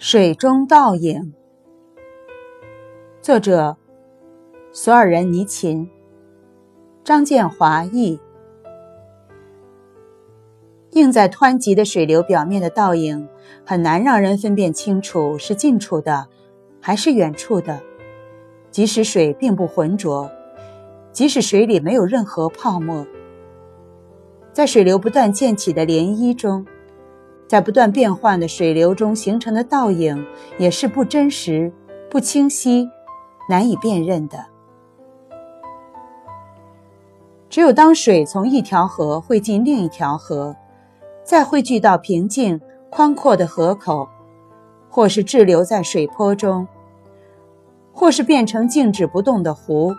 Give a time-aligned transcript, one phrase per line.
[0.00, 1.34] 水中倒影，
[3.20, 3.76] 作者：
[4.70, 5.90] 索尔仁尼琴，
[7.02, 8.20] 张建华译。
[10.92, 13.28] 映在湍急的水流表面的倒影，
[13.66, 16.28] 很难让人分辨清楚是近处的，
[16.80, 17.80] 还是远处的。
[18.70, 20.30] 即使水并不浑浊，
[21.10, 23.04] 即使水里没有任何泡沫，
[24.52, 26.64] 在水流不断溅起的涟漪中。
[27.48, 30.24] 在不断变换的水流中形成的倒影，
[30.58, 31.72] 也是不真实、
[32.10, 32.86] 不清晰、
[33.48, 34.44] 难以辨认的。
[37.48, 40.54] 只有当水从一条河汇进另一条河，
[41.24, 44.06] 再汇聚到平静宽阔的河口，
[44.90, 46.68] 或是滞留在水坡中，
[47.90, 49.94] 或是变成静止不动的湖，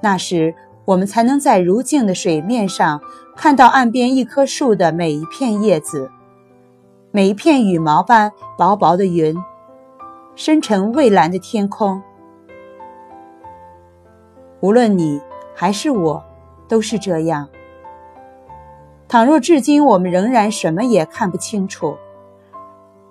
[0.00, 0.54] 那时
[0.86, 3.02] 我们才能在如镜的水面上
[3.36, 6.10] 看到岸边一棵树的每一片叶子。
[7.14, 9.36] 每一片羽毛般薄薄的云，
[10.34, 12.02] 深沉蔚蓝的天空。
[14.60, 15.20] 无论你
[15.54, 16.24] 还是我，
[16.66, 17.50] 都是这样。
[19.08, 21.98] 倘若至今我们仍然什么也看不清楚，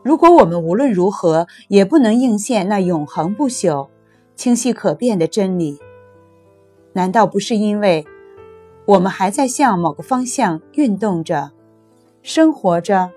[0.01, 3.89] 如果我们无论如何也不能应现那永恒不朽、
[4.35, 5.77] 清晰可辨的真理，
[6.93, 8.07] 难道不是因为
[8.87, 11.51] 我们还在向某个方向运动着、
[12.23, 13.11] 生活着？